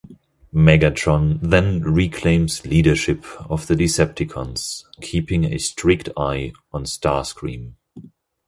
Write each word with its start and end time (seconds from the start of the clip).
Megatron 0.55 1.37
then 1.43 1.83
reclaims 1.83 2.65
leadership 2.65 3.23
of 3.41 3.67
the 3.67 3.75
Decepticons, 3.75 4.83
keeping 4.99 5.43
a 5.45 5.59
strict 5.59 6.09
eye 6.17 6.53
on 6.73 6.85
Starscream. 6.85 7.75